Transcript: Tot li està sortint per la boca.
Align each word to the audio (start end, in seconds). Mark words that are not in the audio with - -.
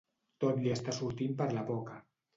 Tot 0.43 0.57
li 0.63 0.73
està 0.77 0.95
sortint 1.01 1.37
per 1.43 1.51
la 1.59 1.67
boca. 1.71 2.03